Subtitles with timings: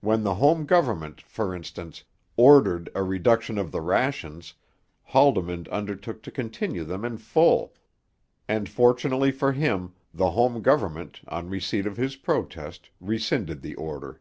[0.00, 2.04] When the home government, for instance,
[2.36, 4.54] ordered a reduction of the rations,
[5.08, 7.74] Haldimand undertook to continue them in full;
[8.46, 14.20] and fortunately for him the home government, on receipt of his protest, rescinded the order.